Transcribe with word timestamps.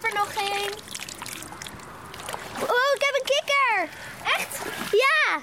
heb 0.00 0.12
er 0.12 0.18
nog 0.18 0.32
geen. 0.34 0.70
Oh, 2.60 2.90
ik 2.94 3.02
heb 3.02 3.14
een 3.14 3.24
kikker. 3.24 3.88
Echt? 4.36 4.58
Ja. 4.92 5.38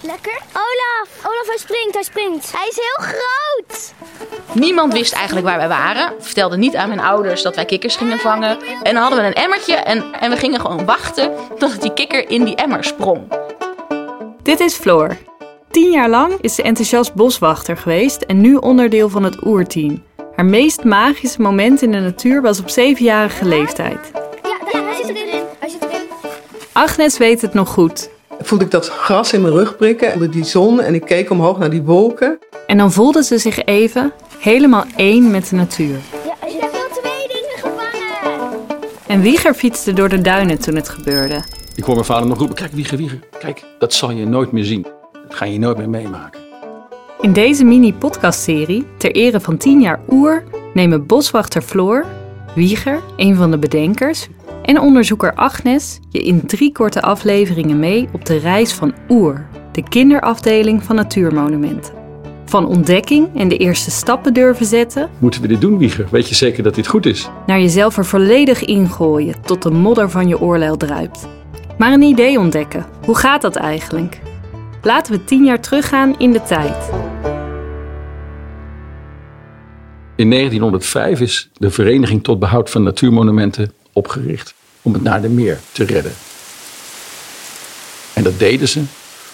Lekker? 0.00 0.40
Olaf. 0.52 1.26
Olaf, 1.26 1.46
hij 1.46 1.58
springt, 1.58 1.94
hij 1.94 2.02
springt. 2.02 2.52
Hij 2.52 2.68
is 2.68 2.76
heel 2.76 3.06
groot. 3.06 3.92
Niemand 4.52 4.92
wist 4.92 5.12
eigenlijk 5.12 5.46
waar 5.46 5.56
wij 5.56 5.68
waren. 5.68 6.12
Vertelde 6.18 6.56
niet 6.56 6.76
aan 6.76 6.88
mijn 6.88 7.00
ouders 7.00 7.42
dat 7.42 7.54
wij 7.54 7.64
kikkers 7.64 7.96
gingen 7.96 8.18
vangen. 8.18 8.58
En 8.82 8.94
dan 8.94 9.02
hadden 9.02 9.20
we 9.20 9.26
een 9.26 9.42
emmertje 9.42 9.74
en, 9.74 10.12
en 10.12 10.30
we 10.30 10.36
gingen 10.36 10.60
gewoon 10.60 10.84
wachten 10.84 11.32
tot 11.58 11.82
die 11.82 11.92
kikker 11.92 12.30
in 12.30 12.44
die 12.44 12.54
emmer 12.54 12.84
sprong. 12.84 13.32
Dit 14.42 14.60
is 14.60 14.74
Floor. 14.74 15.16
Tien 15.70 15.90
jaar 15.90 16.08
lang 16.08 16.40
is 16.40 16.54
ze 16.54 16.62
enthousiast 16.62 17.14
boswachter 17.14 17.76
geweest 17.76 18.22
en 18.22 18.40
nu 18.40 18.54
onderdeel 18.54 19.08
van 19.08 19.22
het 19.22 19.44
oerteam. 19.46 20.02
Haar 20.36 20.44
meest 20.44 20.84
magische 20.84 21.40
moment 21.42 21.82
in 21.82 21.90
de 21.90 21.98
natuur 21.98 22.42
was 22.42 22.60
op 22.60 22.68
zevenjarige 22.68 23.44
leeftijd. 23.44 24.10
Ja, 24.42 24.80
hij 24.80 24.94
zit 24.96 25.08
erin. 25.16 25.42
Hij 25.58 25.68
zit 25.68 25.82
erin. 25.82 26.06
Agnes 26.72 27.18
weet 27.18 27.40
het 27.40 27.54
nog 27.54 27.68
goed. 27.68 28.10
voelde 28.40 28.64
ik 28.64 28.70
dat 28.70 28.88
gras 28.88 29.32
in 29.32 29.42
mijn 29.42 29.54
rug 29.54 29.76
prikken 29.76 30.12
onder 30.12 30.30
die 30.30 30.44
zon 30.44 30.80
en 30.80 30.94
ik 30.94 31.04
keek 31.04 31.30
omhoog 31.30 31.58
naar 31.58 31.70
die 31.70 31.82
wolken. 31.82 32.38
En 32.66 32.76
dan 32.76 32.92
voelde 32.92 33.22
ze 33.24 33.38
zich 33.38 33.64
even 33.64 34.12
helemaal 34.38 34.84
één 34.96 35.30
met 35.30 35.48
de 35.48 35.56
natuur. 35.56 35.96
Ja, 36.24 36.46
ik 36.46 36.60
heb 36.60 36.72
wel 36.72 36.88
twee 37.02 37.28
dingen 37.28 37.58
gevangen. 37.58 38.60
En 39.06 39.20
Wieger 39.20 39.54
fietste 39.54 39.92
door 39.92 40.08
de 40.08 40.20
duinen 40.20 40.58
toen 40.58 40.74
het 40.74 40.88
gebeurde. 40.88 41.42
Ik 41.74 41.84
hoor 41.84 41.94
mijn 41.94 42.06
vader 42.06 42.26
nog 42.28 42.38
roepen, 42.38 42.56
kijk 42.56 42.72
Wieger, 42.72 42.96
Wieger, 42.96 43.18
kijk, 43.38 43.64
dat 43.78 43.92
zal 43.92 44.10
je 44.10 44.26
nooit 44.26 44.52
meer 44.52 44.64
zien. 44.64 44.86
Dat 45.12 45.34
ga 45.34 45.44
je 45.44 45.58
nooit 45.58 45.76
meer 45.76 45.90
meemaken. 45.90 46.43
In 47.24 47.32
deze 47.32 47.64
mini-podcastserie, 47.64 48.86
ter 48.96 49.10
ere 49.10 49.40
van 49.40 49.56
10 49.56 49.80
jaar 49.80 50.00
Oer, 50.10 50.44
nemen 50.74 51.06
boswachter 51.06 51.62
Floor, 51.62 52.04
Wieger, 52.54 53.00
een 53.16 53.36
van 53.36 53.50
de 53.50 53.58
bedenkers, 53.58 54.28
en 54.62 54.80
onderzoeker 54.80 55.34
Agnes 55.34 56.00
je 56.08 56.22
in 56.22 56.46
drie 56.46 56.72
korte 56.72 57.02
afleveringen 57.02 57.78
mee 57.78 58.08
op 58.12 58.24
de 58.24 58.36
reis 58.36 58.72
van 58.72 58.94
Oer, 59.08 59.46
de 59.72 59.82
kinderafdeling 59.82 60.82
van 60.82 60.96
Natuurmonumenten. 60.96 61.94
Van 62.44 62.66
ontdekking 62.66 63.28
en 63.34 63.48
de 63.48 63.56
eerste 63.56 63.90
stappen 63.90 64.34
durven 64.34 64.66
zetten, 64.66 65.10
Moeten 65.18 65.40
we 65.40 65.48
dit 65.48 65.60
doen, 65.60 65.78
Wieger? 65.78 66.06
Weet 66.10 66.28
je 66.28 66.34
zeker 66.34 66.62
dat 66.62 66.74
dit 66.74 66.86
goed 66.86 67.06
is? 67.06 67.30
naar 67.46 67.60
jezelf 67.60 67.96
er 67.96 68.06
volledig 68.06 68.64
ingooien 68.64 69.34
tot 69.42 69.62
de 69.62 69.70
modder 69.70 70.10
van 70.10 70.28
je 70.28 70.40
oorlel 70.40 70.76
druipt. 70.76 71.28
Maar 71.78 71.92
een 71.92 72.02
idee 72.02 72.38
ontdekken, 72.38 72.86
hoe 73.04 73.16
gaat 73.16 73.42
dat 73.42 73.56
eigenlijk? 73.56 74.20
Laten 74.82 75.12
we 75.12 75.24
tien 75.24 75.44
jaar 75.44 75.60
teruggaan 75.60 76.18
in 76.18 76.32
de 76.32 76.42
tijd. 76.42 77.03
In 80.16 80.30
1905 80.30 81.20
is 81.20 81.48
de 81.56 81.70
Vereniging 81.70 82.24
tot 82.24 82.38
Behoud 82.38 82.70
van 82.70 82.82
Natuurmonumenten 82.82 83.72
opgericht 83.92 84.54
om 84.82 84.92
het 84.92 85.02
naar 85.02 85.22
de 85.22 85.28
meer 85.28 85.60
te 85.72 85.84
redden. 85.84 86.12
En 88.12 88.22
dat 88.22 88.38
deden 88.38 88.68
ze 88.68 88.82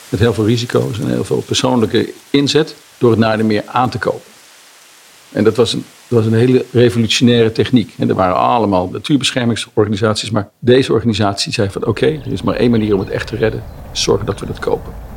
met 0.09 0.21
heel 0.21 0.35
veel 0.35 0.47
risico's 0.47 0.99
en 0.99 1.09
heel 1.09 1.25
veel 1.25 1.43
persoonlijke 1.47 2.13
inzet 2.31 2.75
door 2.99 3.11
het 3.11 3.19
naar 3.19 3.37
de 3.37 3.43
meer 3.43 3.63
aan 3.67 3.91
te 3.91 3.99
kopen. 3.99 4.31
En 5.33 5.45
dat 5.45 5.57
was 5.57 5.73
een, 5.73 5.85
dat 6.09 6.19
was 6.19 6.33
een 6.33 6.39
hele 6.39 6.65
revolutionaire 6.73 7.53
techniek. 7.53 7.95
En 7.99 8.09
er 8.09 8.15
waren 8.15 8.37
allemaal 8.37 8.89
natuurbeschermingsorganisaties, 8.89 10.31
maar 10.31 10.51
deze 10.59 10.93
organisatie 10.93 11.53
zei 11.53 11.71
van 11.71 11.87
oké, 11.87 12.07
er 12.07 12.33
is 12.33 12.43
maar 12.43 12.57
één 12.57 12.71
manier 12.71 12.95
om 12.95 13.01
het 13.01 13.11
echt 13.11 13.27
te 13.27 13.37
redden, 13.37 13.65
zorgen 13.93 14.27
dat 14.27 14.41
we 14.41 14.47
dat 14.47 14.59
kopen. 14.59 15.10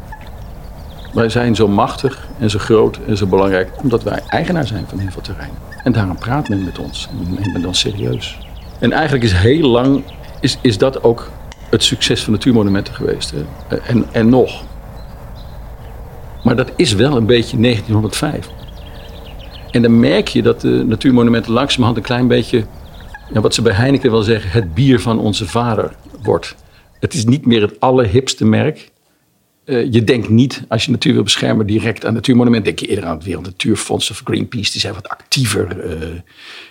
Wij 1.14 1.30
zijn 1.30 1.56
zo 1.56 1.68
machtig 1.68 2.28
en 2.40 2.50
zo 2.50 2.60
groot 2.60 3.00
en 3.08 3.18
zo 3.18 3.26
belangrijk 3.26 3.70
omdat 3.82 4.04
wij 4.04 4.22
eigenaar 4.28 4.68
zijn 4.68 4.86
van 4.88 5.00
heel 5.00 5.12
veel 5.12 5.22
terrein. 5.22 5.52
En 5.84 5.92
daarom 5.92 6.18
praat 6.18 6.50
men 6.50 6.64
met 6.64 6.80
ons 6.80 7.08
en 7.12 7.34
neemt 7.34 7.54
men 7.54 7.66
ons 7.66 7.80
serieus. 7.80 8.38
En 8.80 8.92
eigenlijk 8.92 9.24
is 9.24 9.34
heel 9.34 9.70
lang 9.70 10.04
is, 10.40 10.58
is 10.62 10.78
dat 10.78 11.04
ook 11.04 11.30
het 11.70 11.84
succes 11.84 12.24
van 12.24 12.34
natuurmonumenten 12.34 12.94
geweest. 12.94 13.32
Hè. 13.32 13.78
En, 13.78 14.06
en 14.12 14.30
nog. 14.30 14.64
Maar 16.44 16.56
dat 16.56 16.72
is 16.76 16.94
wel 16.94 17.18
een 17.18 17.26
beetje 17.26 17.58
1905. 17.58 18.50
En 19.72 19.82
dan 19.82 20.00
merk 20.00 20.28
je 20.28 20.42
dat 20.42 20.62
de 20.62 20.84
natuurmonumenten 20.88 21.52
langzamerhand 21.52 21.98
een 21.98 22.04
klein 22.04 22.28
beetje, 22.28 22.64
wat 23.34 23.54
ze 23.54 23.62
bij 23.62 23.74
Heineken 23.74 24.12
wel 24.12 24.22
zeggen, 24.22 24.52
het 24.52 24.74
bier 24.74 25.00
van 25.00 25.20
onze 25.20 25.48
vader 25.48 25.96
wordt. 26.24 26.56
Het 27.00 27.14
is 27.14 27.26
niet 27.26 27.46
meer 27.46 27.62
het 27.62 27.80
allerhipste 27.80 28.46
merk. 28.46 28.92
Eh, 29.66 29.92
je 29.92 30.04
denkt 30.04 30.30
niet, 30.30 30.64
als 30.68 30.86
je 30.86 30.92
natuur 30.92 31.14
wil 31.14 31.24
beschermen, 31.24 31.66
direct 31.66 32.06
aan 32.06 32.14
natuurmonumenten. 32.14 32.76
Denk 32.76 32.80
je 32.80 32.88
eerder 32.88 33.10
aan 33.10 33.16
het 33.16 33.26
Wereld 33.26 33.46
Natuurfonds 33.46 34.12
of 34.12 34.22
Greenpeace. 34.24 34.72
Die 34.72 34.82
zijn 34.82 34.94
wat 34.94 35.08
actiever. 35.10 35.80
eh, 35.80 36.08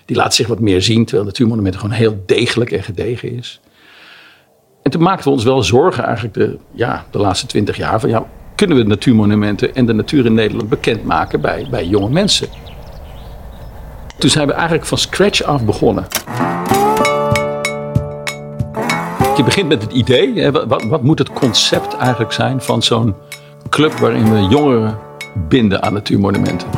die 0.04 0.16
laten 0.16 0.32
zich 0.32 0.46
wat 0.46 0.60
meer 0.60 0.82
zien. 0.82 1.04
Terwijl 1.04 1.26
natuurmonumenten 1.26 1.80
gewoon 1.80 1.96
heel 1.96 2.22
degelijk 2.26 2.70
en 2.70 2.82
gedegen 2.82 3.36
is. 3.36 3.60
En 4.82 4.90
toen 4.90 5.02
maakten 5.02 5.24
we 5.24 5.30
ons 5.30 5.44
wel 5.44 5.62
zorgen 5.62 6.04
eigenlijk 6.04 6.34
de, 6.34 6.58
ja, 6.74 7.06
de 7.10 7.18
laatste 7.18 7.46
twintig 7.46 7.76
jaar. 7.76 8.00
Van, 8.00 8.10
ja, 8.10 8.26
kunnen 8.54 8.76
we 8.76 8.82
natuurmonumenten 8.82 9.74
en 9.74 9.86
de 9.86 9.92
natuur 9.92 10.26
in 10.26 10.34
Nederland 10.34 10.68
bekendmaken 10.68 11.40
bij, 11.40 11.66
bij 11.70 11.86
jonge 11.86 12.10
mensen? 12.10 12.48
Toen 14.18 14.30
zijn 14.30 14.46
we 14.46 14.52
eigenlijk 14.52 14.86
van 14.86 14.98
scratch 14.98 15.42
af 15.42 15.64
begonnen. 15.64 16.06
Je 19.36 19.42
begint 19.44 19.68
met 19.68 19.82
het 19.82 19.92
idee. 19.92 20.50
Wat, 20.50 20.84
wat, 20.84 21.02
moet 21.02 21.18
het 21.18 21.32
concept 21.32 21.96
eigenlijk 21.96 22.32
zijn 22.32 22.60
van 22.60 22.82
zo'n 22.82 23.14
club 23.68 23.92
waarin 23.92 24.32
we 24.32 24.46
jongeren 24.48 24.98
binden 25.48 25.82
aan 25.82 25.92
natuurmonumenten? 25.92 26.68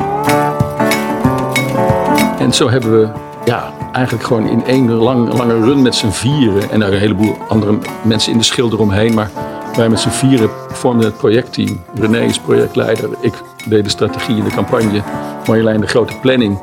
En 2.39 2.53
zo 2.53 2.71
hebben 2.71 3.01
we 3.01 3.09
ja, 3.45 3.73
eigenlijk 3.93 4.27
gewoon 4.27 4.49
in 4.49 4.65
één 4.65 4.93
lang, 4.93 5.33
lange 5.33 5.61
run 5.61 5.83
met 5.83 5.95
z'n 5.95 6.11
vieren 6.11 6.71
en 6.71 6.83
er 6.83 6.93
een 6.93 6.99
heleboel 6.99 7.37
andere 7.49 7.79
mensen 8.05 8.33
in 8.33 8.39
de 8.39 8.45
schil 8.45 8.73
eromheen, 8.73 9.15
maar 9.15 9.31
wij 9.77 9.89
met 9.89 10.01
z'n 10.01 10.09
vieren 10.09 10.51
vormden 10.69 11.07
het 11.07 11.17
projectteam. 11.17 11.81
René 11.95 12.21
is 12.21 12.39
projectleider, 12.39 13.11
ik 13.21 13.35
deed 13.69 13.85
de 13.85 13.91
strategie 13.91 14.37
en 14.37 14.45
de 14.45 14.51
campagne, 14.51 15.03
Marjolein 15.47 15.81
de 15.81 15.87
grote 15.87 16.19
planning. 16.21 16.59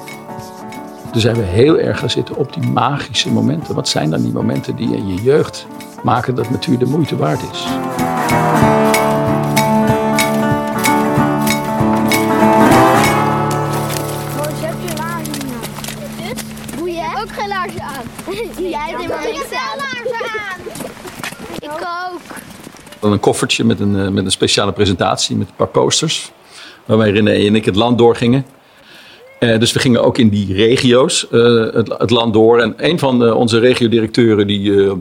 Toen 1.11 1.21
zijn 1.21 1.35
we 1.35 1.43
heel 1.43 1.77
erg 1.77 1.99
gaan 1.99 2.09
zitten 2.09 2.35
op 2.35 2.53
die 2.53 2.71
magische 2.71 3.31
momenten. 3.31 3.75
Wat 3.75 3.87
zijn 3.87 4.09
dan 4.09 4.21
die 4.21 4.31
momenten 4.31 4.75
die 4.75 4.95
in 4.95 5.07
je 5.07 5.21
jeugd 5.21 5.67
maken 6.03 6.35
dat 6.35 6.49
natuur 6.49 6.77
de 6.77 6.85
moeite 6.85 7.15
waard 7.15 7.41
is? 7.51 7.65
Oh, 14.37 14.45
zet 14.59 14.75
je 14.85 14.93
laarzen 14.97 15.41
aan. 15.41 16.27
Dit? 16.27 16.43
Boeien? 16.77 16.95
Ik 16.95 17.01
heb 17.01 17.21
ook 17.21 17.31
geen 17.31 17.47
laarzen 17.47 17.81
aan. 17.81 18.03
Jij 18.69 18.89
hebt 18.89 19.01
helemaal 19.01 19.23
niks 19.23 19.53
aan. 19.53 19.77
laarzen 19.77 20.29
aan. 20.39 20.59
Ik 21.59 21.71
ook. 22.13 22.21
Dan 22.99 23.11
een 23.11 23.19
koffertje 23.19 23.63
met 23.63 23.79
een, 23.79 23.99
eh, 23.99 24.07
met 24.07 24.25
een 24.25 24.31
speciale 24.31 24.71
presentatie 24.71 25.35
met 25.35 25.47
een 25.47 25.55
paar 25.55 25.67
posters. 25.67 26.31
Waarbij 26.85 27.11
René 27.11 27.47
en 27.47 27.55
ik 27.55 27.65
het 27.65 27.75
land 27.75 27.97
doorgingen. 27.97 28.45
Eh, 29.41 29.59
dus 29.59 29.71
we 29.71 29.79
gingen 29.79 30.03
ook 30.03 30.17
in 30.17 30.29
die 30.29 30.53
regio's 30.53 31.27
eh, 31.29 31.73
het, 31.73 31.95
het 31.97 32.09
land 32.09 32.33
door. 32.33 32.59
En 32.59 32.73
een 32.77 32.99
van 32.99 33.19
de, 33.19 33.35
onze 33.35 33.59
regiodirecteuren, 33.59 34.47
die, 34.47 34.71
eh, 34.71 34.91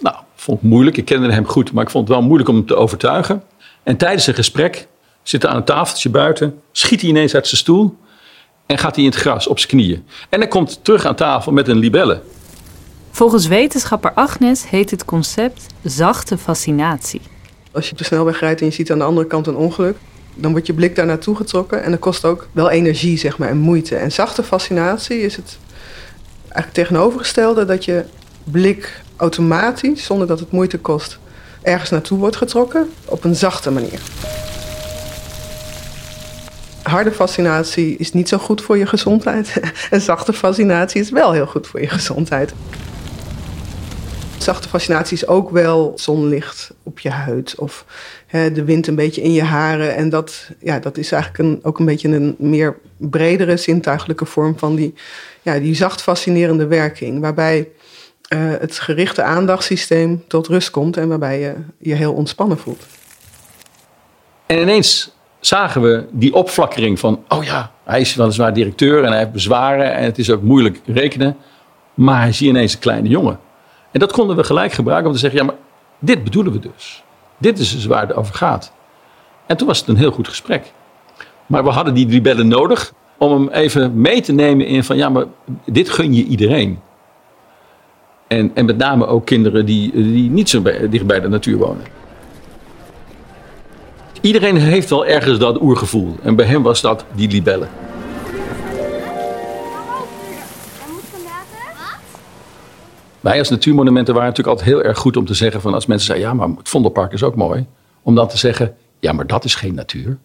nou, 0.00 0.16
vond 0.34 0.60
het 0.60 0.70
moeilijk. 0.70 0.96
Ik 0.96 1.04
kende 1.04 1.32
hem 1.32 1.46
goed, 1.46 1.72
maar 1.72 1.84
ik 1.84 1.90
vond 1.90 2.08
het 2.08 2.16
wel 2.16 2.26
moeilijk 2.26 2.48
om 2.48 2.54
hem 2.54 2.66
te 2.66 2.74
overtuigen. 2.74 3.42
En 3.82 3.96
tijdens 3.96 4.26
een 4.26 4.34
gesprek 4.34 4.88
zit 5.22 5.42
hij 5.42 5.50
aan 5.50 5.56
een 5.56 5.64
tafeltje 5.64 6.08
buiten. 6.08 6.60
Schiet 6.72 7.00
hij 7.00 7.10
ineens 7.10 7.34
uit 7.34 7.46
zijn 7.46 7.60
stoel. 7.60 7.96
En 8.66 8.78
gaat 8.78 8.94
hij 8.94 9.04
in 9.04 9.10
het 9.10 9.18
gras 9.18 9.46
op 9.46 9.58
zijn 9.58 9.70
knieën. 9.70 10.04
En 10.28 10.40
hij 10.40 10.48
komt 10.48 10.84
terug 10.84 11.04
aan 11.04 11.14
tafel 11.14 11.52
met 11.52 11.68
een 11.68 11.78
libelle. 11.78 12.20
Volgens 13.10 13.46
wetenschapper 13.46 14.12
Agnes 14.14 14.68
heet 14.68 14.90
het 14.90 15.04
concept 15.04 15.66
zachte 15.82 16.38
fascinatie. 16.38 17.20
Als 17.72 17.86
je 17.86 17.92
op 17.92 17.98
de 17.98 18.04
snelweg 18.04 18.40
rijdt 18.40 18.60
en 18.60 18.66
je 18.66 18.72
ziet 18.72 18.92
aan 18.92 18.98
de 18.98 19.04
andere 19.04 19.26
kant 19.26 19.46
een 19.46 19.56
ongeluk, 19.56 19.96
dan 20.34 20.50
wordt 20.50 20.66
je 20.66 20.74
blik 20.74 20.96
daar 20.96 21.06
naartoe 21.06 21.36
getrokken 21.36 21.82
en 21.82 21.90
dat 21.90 22.00
kost 22.00 22.24
ook 22.24 22.48
wel 22.52 22.70
energie 22.70 23.18
zeg 23.18 23.38
maar, 23.38 23.48
en 23.48 23.58
moeite. 23.58 23.96
En 23.96 24.12
zachte 24.12 24.42
fascinatie 24.42 25.20
is 25.20 25.36
het 25.36 25.58
eigenlijk 26.42 26.72
tegenovergestelde 26.72 27.64
dat 27.64 27.84
je 27.84 28.04
blik 28.44 29.02
automatisch, 29.16 30.04
zonder 30.04 30.26
dat 30.26 30.40
het 30.40 30.50
moeite 30.50 30.78
kost, 30.78 31.18
ergens 31.62 31.90
naartoe 31.90 32.18
wordt 32.18 32.36
getrokken 32.36 32.90
op 33.04 33.24
een 33.24 33.36
zachte 33.36 33.70
manier. 33.70 34.00
Harde 36.82 37.12
fascinatie 37.12 37.96
is 37.96 38.12
niet 38.12 38.28
zo 38.28 38.38
goed 38.38 38.62
voor 38.62 38.78
je 38.78 38.86
gezondheid. 38.86 39.60
En 39.90 40.00
zachte 40.00 40.32
fascinatie 40.32 41.00
is 41.00 41.10
wel 41.10 41.32
heel 41.32 41.46
goed 41.46 41.66
voor 41.66 41.80
je 41.80 41.88
gezondheid. 41.88 42.52
Zachte 44.42 44.68
fascinatie 44.68 45.16
is 45.16 45.26
ook 45.26 45.50
wel 45.50 45.92
zonlicht 45.94 46.70
op 46.82 46.98
je 46.98 47.10
huid 47.10 47.54
of 47.58 47.84
hè, 48.26 48.52
de 48.52 48.64
wind 48.64 48.86
een 48.86 48.94
beetje 48.94 49.22
in 49.22 49.32
je 49.32 49.42
haren. 49.42 49.96
En 49.96 50.08
dat, 50.08 50.50
ja, 50.58 50.78
dat 50.78 50.96
is 50.96 51.12
eigenlijk 51.12 51.44
een, 51.44 51.60
ook 51.62 51.78
een 51.78 51.84
beetje 51.84 52.08
een 52.08 52.36
meer 52.38 52.78
bredere 52.96 53.56
zintuigelijke 53.56 54.24
vorm 54.24 54.58
van 54.58 54.74
die, 54.74 54.94
ja, 55.42 55.58
die 55.58 55.74
zacht 55.74 56.02
fascinerende 56.02 56.66
werking. 56.66 57.20
Waarbij 57.20 57.68
eh, 58.28 58.38
het 58.58 58.78
gerichte 58.78 59.22
aandachtssysteem 59.22 60.24
tot 60.26 60.46
rust 60.46 60.70
komt 60.70 60.96
en 60.96 61.08
waarbij 61.08 61.40
je 61.40 61.54
je 61.78 61.94
heel 61.94 62.12
ontspannen 62.12 62.58
voelt. 62.58 62.86
En 64.46 64.58
ineens 64.58 65.14
zagen 65.40 65.82
we 65.82 66.04
die 66.10 66.34
opflakkering 66.34 66.98
van, 66.98 67.24
oh 67.28 67.44
ja, 67.44 67.72
hij 67.84 68.00
is 68.00 68.14
weliswaar 68.14 68.54
directeur 68.54 69.04
en 69.04 69.10
hij 69.10 69.18
heeft 69.18 69.32
bezwaren 69.32 69.94
en 69.94 70.04
het 70.04 70.18
is 70.18 70.30
ook 70.30 70.42
moeilijk 70.42 70.80
rekenen. 70.86 71.36
Maar 71.94 72.20
hij 72.20 72.32
ziet 72.32 72.48
ineens 72.48 72.72
een 72.72 72.78
kleine 72.78 73.08
jongen. 73.08 73.38
En 73.90 74.00
dat 74.00 74.12
konden 74.12 74.36
we 74.36 74.44
gelijk 74.44 74.72
gebruiken 74.72 75.06
om 75.06 75.12
te 75.12 75.20
zeggen: 75.20 75.40
ja, 75.40 75.46
maar 75.46 75.54
dit 75.98 76.24
bedoelen 76.24 76.52
we 76.52 76.58
dus. 76.58 77.02
Dit 77.38 77.58
is 77.58 77.72
dus 77.72 77.86
waar 77.86 78.06
het 78.06 78.14
over 78.16 78.34
gaat. 78.34 78.72
En 79.46 79.56
toen 79.56 79.66
was 79.66 79.78
het 79.78 79.88
een 79.88 79.96
heel 79.96 80.10
goed 80.10 80.28
gesprek. 80.28 80.72
Maar 81.46 81.64
we 81.64 81.70
hadden 81.70 81.94
die 81.94 82.06
libellen 82.06 82.48
nodig 82.48 82.92
om 83.18 83.32
hem 83.32 83.48
even 83.48 84.00
mee 84.00 84.20
te 84.20 84.32
nemen 84.32 84.66
in 84.66 84.84
van 84.84 84.96
ja, 84.96 85.08
maar 85.08 85.24
dit 85.64 85.90
gun 85.90 86.14
je 86.14 86.24
iedereen. 86.24 86.80
En, 88.26 88.50
en 88.54 88.64
met 88.64 88.76
name 88.76 89.06
ook 89.06 89.26
kinderen 89.26 89.66
die, 89.66 89.92
die 89.92 90.30
niet 90.30 90.48
zo 90.48 90.60
bij, 90.60 90.88
dicht 90.88 91.06
bij 91.06 91.20
de 91.20 91.28
natuur 91.28 91.58
wonen. 91.58 91.84
Iedereen 94.20 94.56
heeft 94.56 94.90
wel 94.90 95.06
ergens 95.06 95.38
dat 95.38 95.60
oergevoel. 95.60 96.16
En 96.22 96.36
bij 96.36 96.46
hem 96.46 96.62
was 96.62 96.80
dat 96.80 97.04
die 97.14 97.30
libellen. 97.30 97.68
Wij 103.20 103.38
als 103.38 103.48
natuurmonumenten 103.48 104.14
waren 104.14 104.28
natuurlijk 104.28 104.58
altijd 104.58 104.76
heel 104.76 104.88
erg 104.88 104.98
goed 104.98 105.16
om 105.16 105.24
te 105.24 105.34
zeggen 105.34 105.60
van 105.60 105.74
als 105.74 105.86
mensen 105.86 106.06
zeggen 106.06 106.26
ja, 106.26 106.34
maar 106.34 106.48
het 106.56 106.68
Vondelpark 106.68 107.12
is 107.12 107.22
ook 107.22 107.36
mooi. 107.36 107.66
Om 108.02 108.14
dan 108.14 108.28
te 108.28 108.38
zeggen 108.38 108.74
ja, 109.00 109.12
maar 109.12 109.26
dat 109.26 109.44
is 109.44 109.54
geen 109.54 109.74
natuur. 109.74 110.18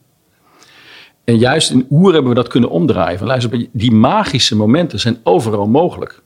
En 1.23 1.37
juist 1.37 1.71
in 1.71 1.85
Oer 1.89 2.13
hebben 2.13 2.29
we 2.29 2.35
dat 2.35 2.47
kunnen 2.47 2.69
omdraaien. 2.69 3.19
Van, 3.19 3.67
die 3.71 3.91
magische 3.91 4.55
momenten 4.55 4.99
zijn 4.99 5.17
overal 5.23 5.67
mogelijk. 5.67 6.21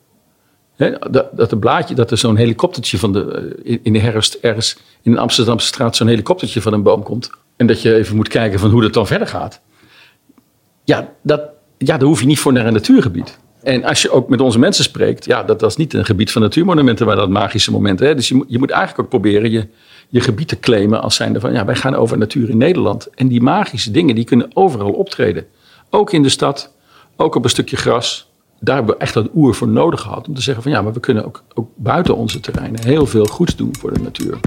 dat, 1.12 1.30
dat, 1.32 1.52
een 1.52 1.60
blaadje, 1.60 1.96
dat 1.96 2.12
er 2.12 2.18
zo'n 2.18 2.36
helikoptertje 2.36 2.98
van 2.98 3.14
de, 3.14 3.54
eh, 3.66 3.78
in 3.84 3.94
de 3.94 4.00
herfst 4.00 4.34
ergens 4.34 4.78
in 5.02 5.12
de 5.12 5.20
Amsterdamse 5.20 5.68
straat 5.68 5.96
zo'n 5.96 6.08
helikoptertje 6.08 6.62
van 6.62 6.74
een 6.74 6.84
boom 6.84 7.04
komt. 7.04 7.30
En 7.56 7.68
dat 7.68 7.82
je 7.82 7.96
even 7.96 8.16
moet 8.16 8.28
kijken 8.28 8.60
van 8.60 8.70
hoe 8.70 8.82
dat 8.82 8.94
dan 8.94 9.08
verder 9.08 9.28
gaat. 9.28 9.62
Ja, 10.84 11.14
dat, 11.22 11.42
ja, 11.78 11.98
daar 11.98 12.08
hoef 12.08 12.20
je 12.20 12.26
niet 12.26 12.40
voor 12.40 12.54
naar 12.54 12.66
een 12.66 12.74
natuurgebied. 12.74 13.40
En 13.64 13.84
als 13.84 14.02
je 14.02 14.12
ook 14.12 14.30
met 14.30 14.42
onze 14.42 14.60
mensen 14.60 14.84
spreekt, 14.84 15.26
ja, 15.26 15.44
dat, 15.44 15.60
dat 15.60 15.70
is 15.70 15.76
niet 15.76 15.94
een 15.94 16.06
gebied 16.06 16.32
van 16.32 16.42
natuurmonumenten 16.42 17.06
waar 17.06 17.16
dat 17.16 17.30
magische 17.30 17.72
momenten. 17.72 18.08
Hè. 18.08 18.16
Dus 18.16 18.28
je, 18.28 18.44
je 18.48 18.60
moet 18.60 18.70
eigenlijk 18.70 19.02
ook 19.02 19.10
proberen 19.10 19.52
je, 19.52 19.68
je 20.10 20.22
gebied 20.22 20.48
te 20.48 20.60
claimen 20.60 21.02
als 21.02 21.16
zijnde 21.16 21.40
van 21.40 21.54
ja, 21.54 21.66
wij 21.66 21.76
gaan 21.76 21.96
over 21.96 22.18
natuur 22.18 22.50
in 22.50 22.58
Nederland. 22.58 23.10
En 23.16 23.28
die 23.28 23.42
magische 23.42 23.92
dingen 23.92 24.16
die 24.16 24.24
kunnen 24.24 24.52
overal 24.54 24.92
optreden. 24.92 25.46
Ook 25.90 26.12
in 26.12 26.24
de 26.24 26.30
stad, 26.30 26.74
ook 27.16 27.36
op 27.36 27.44
een 27.44 27.50
stukje 27.50 27.78
gras. 27.78 28.32
Daar 28.60 28.76
hebben 28.76 28.96
we 28.96 29.02
echt 29.02 29.14
dat 29.14 29.30
oer 29.36 29.56
voor 29.56 29.68
nodig 29.68 30.02
gehad 30.02 30.28
om 30.28 30.34
te 30.34 30.42
zeggen 30.42 30.64
van 30.64 30.72
ja, 30.72 30.82
maar 30.82 30.94
we 30.94 31.00
kunnen 31.00 31.26
ook, 31.26 31.44
ook 31.54 31.70
buiten 31.76 32.16
onze 32.16 32.40
terreinen 32.40 32.84
heel 32.84 33.06
veel 33.06 33.26
goeds 33.26 33.56
doen 33.56 33.76
voor 33.80 33.94
de 33.94 34.00
natuur. 34.00 34.40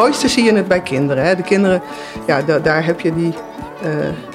Mooiste 0.00 0.28
zie 0.28 0.44
je 0.44 0.52
het 0.54 0.68
bij 0.68 0.80
kinderen. 0.80 1.24
Hè. 1.24 1.36
De 1.36 1.42
kinderen, 1.42 1.82
ja, 2.26 2.42
da- 2.42 2.58
daar 2.58 2.84
heb 2.84 3.00
je 3.00 3.14
die, 3.14 3.34
eh, 3.82 3.90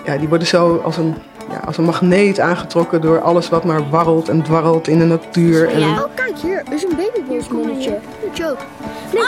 ja, 0.06 0.18
die 0.18 0.28
worden 0.28 0.48
zo 0.48 0.82
als 0.84 0.98
een, 0.98 1.16
ja, 1.52 1.60
als 1.66 1.78
een 1.78 1.84
magneet 1.84 2.40
aangetrokken 2.40 3.02
door 3.02 3.22
alles 3.22 3.50
wat 3.50 3.64
maar 3.64 3.90
warrelt 3.90 4.30
en 4.30 4.42
dwarrelt 4.44 4.88
in 4.88 5.00
de 5.00 5.06
natuur. 5.06 5.70
En 5.70 5.82
Oh, 5.84 6.04
kijk 6.16 6.38
hier, 6.42 6.64
is 6.74 6.84
een 6.84 6.96
babybosmannetje. 6.98 7.90
Een 7.90 8.34
joke. 8.34 8.62
Nee. 9.14 9.24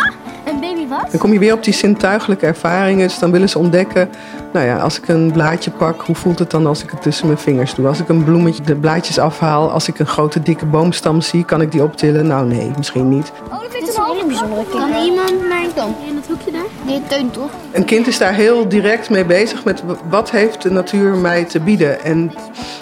Een 0.53 0.59
baby 0.59 0.87
wat? 0.87 1.07
dan 1.11 1.19
kom 1.19 1.33
je 1.33 1.39
weer 1.39 1.53
op 1.53 1.63
die 1.63 1.73
zintuigelijke 1.73 2.45
ervaringen. 2.45 3.07
Dus 3.07 3.19
dan 3.19 3.31
willen 3.31 3.49
ze 3.49 3.59
ontdekken, 3.59 4.09
nou 4.53 4.65
ja, 4.65 4.77
als 4.77 4.97
ik 4.97 5.07
een 5.07 5.31
blaadje 5.31 5.71
pak, 5.71 6.01
hoe 6.01 6.15
voelt 6.15 6.39
het 6.39 6.51
dan 6.51 6.65
als 6.67 6.83
ik 6.83 6.89
het 6.91 7.01
tussen 7.01 7.25
mijn 7.27 7.37
vingers 7.39 7.73
doe? 7.75 7.87
Als 7.87 7.99
ik 7.99 8.09
een 8.09 8.23
bloemetje, 8.23 8.63
de 8.63 8.75
blaadjes 8.75 9.19
afhaal, 9.19 9.71
als 9.71 9.87
ik 9.87 9.99
een 9.99 10.05
grote 10.07 10.41
dikke 10.41 10.65
boomstam 10.65 11.21
zie, 11.21 11.43
kan 11.45 11.61
ik 11.61 11.71
die 11.71 11.83
optillen? 11.83 12.27
Nou 12.27 12.45
nee, 12.47 12.71
misschien 12.77 13.09
niet. 13.09 13.31
Oh, 13.51 13.59
dat 13.61 13.81
is 13.81 13.95
een 13.95 14.03
bijzondere 14.27 14.63
Kan 14.69 15.03
iemand 15.03 15.47
naar 15.49 15.65
dan? 15.75 15.95
In 16.07 16.15
dat 16.15 16.27
hoekje 16.27 16.51
daar? 16.51 16.61
Die 16.85 17.01
teun 17.07 17.31
toch? 17.31 17.49
Een 17.71 17.85
kind 17.85 18.07
is 18.07 18.17
daar 18.17 18.33
heel 18.33 18.67
direct 18.67 19.09
mee 19.09 19.25
bezig 19.25 19.63
met 19.63 19.83
wat 20.09 20.31
heeft 20.31 20.61
de 20.61 20.71
natuur 20.71 21.15
mij 21.15 21.43
te 21.43 21.59
bieden. 21.59 22.03
En 22.03 22.31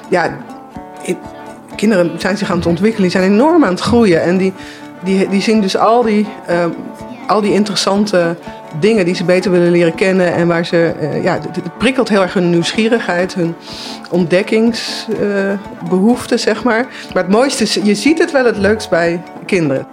ja, 0.09 0.38
kinderen 1.75 2.19
zijn 2.19 2.38
zich 2.38 2.51
aan 2.51 2.57
het 2.57 2.65
ontwikkelen, 2.65 3.09
die 3.09 3.19
zijn 3.19 3.31
enorm 3.31 3.63
aan 3.63 3.71
het 3.71 3.80
groeien. 3.80 4.21
En 4.21 4.38
die, 4.38 4.53
die, 5.03 5.30
die 5.30 5.42
zien 5.42 5.62
dus 5.62 5.77
al 5.77 6.03
die, 6.03 6.27
ehm, 6.47 6.69
al 7.27 7.42
die 7.42 7.53
interessante 7.53 8.36
dingen 8.80 9.06
die 9.06 9.15
ze 9.15 9.24
beter 9.24 9.51
willen 9.51 9.71
leren 9.71 9.95
kennen. 9.95 10.33
En 10.33 10.47
waar 10.47 10.65
ze, 10.65 10.94
eh, 11.00 11.24
ja, 11.24 11.33
het, 11.33 11.56
het 11.56 11.77
prikkelt 11.77 12.09
heel 12.09 12.21
erg 12.21 12.33
hun 12.33 12.50
nieuwsgierigheid, 12.50 13.33
hun 13.33 13.56
ontdekkingsbehoeften, 14.09 16.39
zeg 16.39 16.63
maar. 16.63 16.86
Maar 17.13 17.24
het 17.24 17.31
mooiste 17.31 17.63
is, 17.63 17.74
je 17.74 17.95
ziet 17.95 18.19
het 18.19 18.31
wel 18.31 18.45
het 18.45 18.57
leukst 18.57 18.89
bij 18.89 19.24
kinderen. 19.45 19.88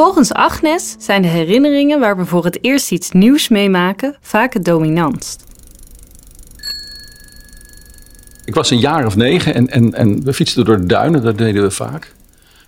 Volgens 0.00 0.32
Agnes 0.32 0.96
zijn 0.98 1.22
de 1.22 1.28
herinneringen 1.28 2.00
waar 2.00 2.16
we 2.16 2.24
voor 2.24 2.44
het 2.44 2.58
eerst 2.64 2.92
iets 2.92 3.10
nieuws 3.10 3.48
meemaken 3.48 4.16
vaak 4.20 4.52
het 4.52 4.64
dominantst. 4.64 5.44
Ik 8.44 8.54
was 8.54 8.70
een 8.70 8.78
jaar 8.78 9.06
of 9.06 9.16
negen 9.16 9.54
en, 9.54 9.68
en, 9.68 9.94
en 9.94 10.24
we 10.24 10.32
fietsten 10.32 10.64
door 10.64 10.76
de 10.76 10.86
duinen, 10.86 11.22
dat 11.22 11.38
deden 11.38 11.62
we 11.62 11.70
vaak. 11.70 12.14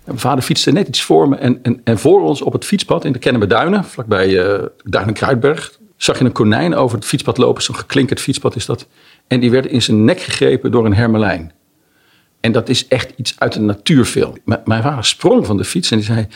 Mijn 0.05 0.19
vader 0.19 0.43
fietste 0.43 0.71
net 0.71 0.87
iets 0.87 1.01
voor 1.01 1.29
me 1.29 1.35
en, 1.35 1.59
en, 1.63 1.81
en 1.83 1.99
voor 1.99 2.21
ons 2.21 2.41
op 2.41 2.53
het 2.53 2.65
fietspad 2.65 3.05
in 3.05 3.11
de 3.11 3.19
Kennemerduinen, 3.19 3.83
vlakbij 3.83 4.29
uh, 4.29 4.63
Duinen-Kruidberg, 4.83 5.79
zag 5.97 6.19
je 6.19 6.25
een 6.25 6.31
konijn 6.31 6.75
over 6.75 6.97
het 6.97 7.05
fietspad 7.05 7.37
lopen. 7.37 7.63
Zo'n 7.63 7.75
geklinkerd 7.75 8.21
fietspad 8.21 8.55
is 8.55 8.65
dat. 8.65 8.87
En 9.27 9.39
die 9.39 9.51
werd 9.51 9.65
in 9.65 9.81
zijn 9.81 10.05
nek 10.05 10.19
gegrepen 10.19 10.71
door 10.71 10.85
een 10.85 10.95
hermelijn. 10.95 11.53
En 12.39 12.51
dat 12.51 12.69
is 12.69 12.87
echt 12.87 13.13
iets 13.15 13.35
uit 13.37 13.55
een 13.55 13.65
natuurfilm. 13.65 14.37
Mijn 14.65 14.83
vader 14.83 15.05
sprong 15.05 15.45
van 15.45 15.57
de 15.57 15.63
fiets 15.63 15.91
en 15.91 15.97
die 15.97 16.05
zei, 16.05 16.27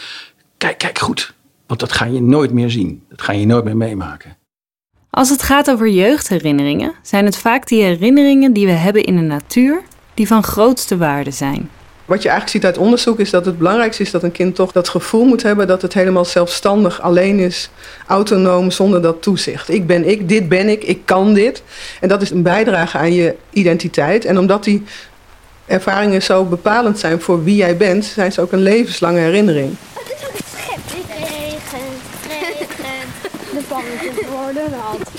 kijk, 0.57 0.77
kijk 0.77 1.00
goed, 1.00 1.33
want 1.68 1.80
dat 1.80 1.92
ga 1.92 2.06
je 2.06 2.21
nooit 2.21 2.51
meer 2.51 2.69
zien. 2.69 3.04
Dat 3.09 3.21
ga 3.21 3.31
je 3.31 3.45
nooit 3.45 3.63
meer 3.63 3.77
meemaken. 3.77 4.38
Als 5.09 5.30
het 5.30 5.42
gaat 5.42 5.69
over 5.69 5.89
jeugdherinneringen, 5.89 6.94
zijn 7.01 7.25
het 7.25 7.38
vaak 7.38 7.68
die 7.68 7.83
herinneringen 7.83 8.54
die 8.54 8.65
we 8.65 8.71
hebben 8.71 9.04
in 9.04 9.15
de 9.15 9.21
natuur 9.21 9.81
die 10.13 10.27
van 10.27 10.44
grootste 10.44 10.98
waarde 10.98 11.31
zijn. 11.31 11.69
Wat 12.06 12.21
je 12.21 12.30
eigenlijk 12.30 12.57
ziet 12.57 12.65
uit 12.65 12.86
onderzoek 12.86 13.19
is 13.19 13.30
dat 13.30 13.45
het 13.45 13.57
belangrijkste 13.57 14.04
is 14.04 14.12
dat 14.12 14.24
een 14.24 14.31
kind 14.31 14.56
toch 14.56 14.71
dat 14.71 14.89
gevoel 14.89 15.25
moet 15.25 15.44
hebben 15.44 15.68
dat 15.68 15.81
het 15.81 15.94
helemaal 15.94 16.25
zelfstandig 16.25 17.01
alleen 17.01 17.39
is, 17.39 17.69
autonoom, 18.06 18.71
zonder 18.71 19.01
dat 19.01 19.21
toezicht. 19.21 19.69
Ik 19.69 19.88
ben 19.88 20.10
ik, 20.10 20.30
dit 20.30 20.50
ben 20.50 20.69
ik, 20.69 20.83
ik 20.83 21.01
kan 21.06 21.33
dit. 21.33 21.63
En 22.01 22.07
dat 22.07 22.21
is 22.21 22.30
een 22.30 22.42
bijdrage 22.42 22.98
aan 22.98 23.13
je 23.13 23.36
identiteit. 23.50 24.25
En 24.25 24.38
omdat 24.38 24.63
die 24.63 24.84
ervaringen 25.65 26.22
zo 26.22 26.43
bepalend 26.43 27.00
zijn 27.00 27.22
voor 27.22 27.43
wie 27.43 27.55
jij 27.55 27.77
bent, 27.77 28.05
zijn 28.05 28.32
ze 28.32 28.41
ook 28.41 28.51
een 28.51 28.62
levenslange 28.62 29.20
herinnering. 29.20 29.75
Het 29.93 30.13
is 30.15 30.27
ook 30.27 30.34
het 30.34 30.46
schep. 30.58 30.79
Het 30.88 31.29
regent, 31.29 32.01
regent. 32.27 33.13
De 33.51 33.63
pannetjes 33.67 34.27
worden 34.29 34.70
nat. 34.70 35.10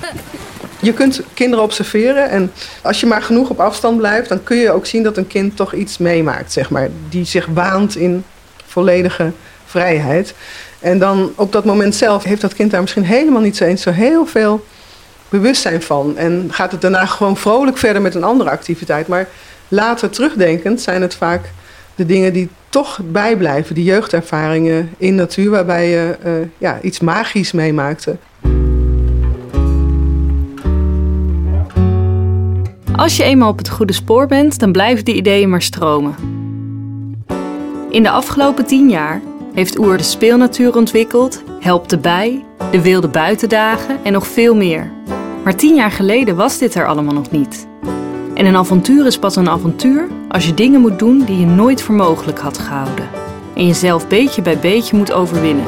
Je 0.80 0.92
kunt 0.92 1.20
kinderen 1.34 1.64
observeren 1.64 2.30
en 2.30 2.52
als 2.82 3.00
je 3.00 3.06
maar 3.06 3.22
genoeg 3.22 3.50
op 3.50 3.60
afstand 3.60 3.96
blijft, 3.96 4.28
dan 4.28 4.42
kun 4.42 4.56
je 4.56 4.72
ook 4.72 4.86
zien 4.86 5.02
dat 5.02 5.16
een 5.16 5.26
kind 5.26 5.56
toch 5.56 5.74
iets 5.74 5.98
meemaakt, 5.98 6.52
zeg 6.52 6.70
maar. 6.70 6.88
Die 7.08 7.24
zich 7.24 7.46
waant 7.46 7.96
in 7.96 8.24
volledige 8.66 9.32
vrijheid. 9.64 10.34
En 10.80 10.98
dan 10.98 11.32
op 11.34 11.52
dat 11.52 11.64
moment 11.64 11.94
zelf 11.94 12.24
heeft 12.24 12.40
dat 12.40 12.54
kind 12.54 12.70
daar 12.70 12.80
misschien 12.80 13.04
helemaal 13.04 13.40
niet 13.40 13.56
zo 13.56 13.64
eens 13.64 13.82
zo 13.82 13.90
heel 13.90 14.26
veel 14.26 14.64
bewustzijn 15.28 15.82
van. 15.82 16.16
En 16.16 16.48
gaat 16.50 16.72
het 16.72 16.80
daarna 16.80 17.06
gewoon 17.06 17.36
vrolijk 17.36 17.78
verder 17.78 18.02
met 18.02 18.14
een 18.14 18.24
andere 18.24 18.50
activiteit. 18.50 19.06
Maar 19.06 19.28
later 19.68 20.10
terugdenkend 20.10 20.80
zijn 20.80 21.02
het 21.02 21.14
vaak 21.14 21.50
de 21.94 22.06
dingen 22.06 22.32
die 22.32 22.48
toch 22.68 23.00
bijblijven. 23.04 23.74
Die 23.74 23.84
jeugdervaringen 23.84 24.94
in 24.98 25.14
natuur 25.14 25.50
waarbij 25.50 25.88
je 25.88 26.16
uh, 26.26 26.32
ja, 26.58 26.78
iets 26.82 27.00
magisch 27.00 27.52
meemaakte. 27.52 28.16
Als 32.98 33.16
je 33.16 33.22
eenmaal 33.24 33.48
op 33.50 33.58
het 33.58 33.68
goede 33.68 33.92
spoor 33.92 34.26
bent, 34.26 34.58
dan 34.58 34.72
blijven 34.72 35.04
die 35.04 35.14
ideeën 35.14 35.48
maar 35.50 35.62
stromen. 35.62 36.14
In 37.90 38.02
de 38.02 38.10
afgelopen 38.10 38.66
tien 38.66 38.88
jaar 38.90 39.20
heeft 39.54 39.78
Oer 39.78 39.96
de 39.96 40.02
speelnatuur 40.02 40.76
ontwikkeld, 40.76 41.42
helpt 41.60 41.90
de 41.90 41.98
bij, 41.98 42.44
de 42.70 42.82
wilde 42.82 43.08
buitendagen 43.08 43.98
en 44.04 44.12
nog 44.12 44.26
veel 44.26 44.54
meer. 44.56 44.90
Maar 45.44 45.54
tien 45.56 45.74
jaar 45.74 45.90
geleden 45.90 46.36
was 46.36 46.58
dit 46.58 46.74
er 46.74 46.86
allemaal 46.86 47.14
nog 47.14 47.30
niet. 47.30 47.66
En 48.34 48.46
een 48.46 48.56
avontuur 48.56 49.06
is 49.06 49.18
pas 49.18 49.36
een 49.36 49.48
avontuur 49.48 50.08
als 50.28 50.46
je 50.46 50.54
dingen 50.54 50.80
moet 50.80 50.98
doen 50.98 51.24
die 51.24 51.38
je 51.40 51.46
nooit 51.46 51.82
voor 51.82 51.94
mogelijk 51.94 52.38
had 52.38 52.58
gehouden. 52.58 53.08
En 53.54 53.66
jezelf 53.66 54.08
beetje 54.08 54.42
bij 54.42 54.58
beetje 54.58 54.96
moet 54.96 55.12
overwinnen. 55.12 55.64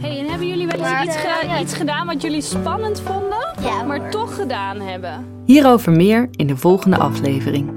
Hey, 0.00 0.18
en 0.18 0.28
hebben 0.28 0.48
jullie 0.48 0.66
wel 0.66 0.86
eens 0.86 1.04
iets, 1.08 1.16
ge- 1.16 1.60
iets 1.60 1.74
gedaan 1.74 2.06
wat 2.06 2.22
jullie 2.22 2.40
spannend 2.42 3.02
vonden, 3.06 3.43
maar 3.86 4.10
toch 4.10 4.34
gedaan 4.34 4.80
hebben? 4.80 5.26
Hierover 5.44 5.92
meer 5.92 6.28
in 6.30 6.46
de 6.46 6.56
volgende 6.56 6.96
aflevering. 6.96 7.70